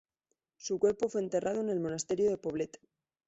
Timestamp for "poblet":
2.39-2.79